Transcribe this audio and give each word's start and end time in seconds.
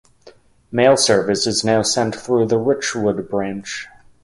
Mail 0.71 0.97
service 0.97 1.45
is 1.45 1.63
now 1.63 1.83
sent 1.83 2.15
through 2.15 2.47
the 2.47 2.57
Richwood 2.57 3.29
branch. 3.29 3.85